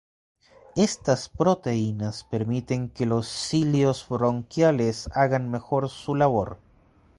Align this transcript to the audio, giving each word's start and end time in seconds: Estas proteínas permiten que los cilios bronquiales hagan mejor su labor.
Estas 0.75 1.29
proteínas 1.29 2.23
permiten 2.23 2.89
que 2.89 3.05
los 3.05 3.27
cilios 3.27 4.07
bronquiales 4.09 5.07
hagan 5.13 5.51
mejor 5.51 5.89
su 5.89 6.15
labor. 6.15 6.57